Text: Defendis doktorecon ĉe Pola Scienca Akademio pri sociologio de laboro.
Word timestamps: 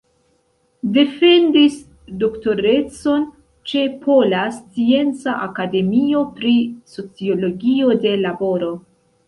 Defendis 0.93 1.75
doktorecon 2.23 3.27
ĉe 3.73 3.85
Pola 4.07 4.41
Scienca 4.57 5.37
Akademio 5.51 6.27
pri 6.41 6.57
sociologio 6.97 7.97
de 8.07 8.19
laboro. 8.27 8.75